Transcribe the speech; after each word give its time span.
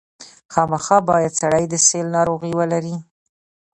خامخا 0.53 0.97
باید 1.09 1.33
سړی 1.41 1.63
د 1.69 1.73
سِل 1.87 2.05
ناروغي 2.17 2.51
ولري. 2.59 2.95